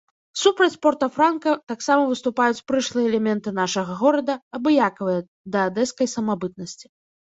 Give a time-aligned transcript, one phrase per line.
[0.43, 5.21] Супраць порта-франка таксама выступаюць прышлыя элементы нашага горада, абыякавыя
[5.55, 6.87] да адэскай самабытнасці.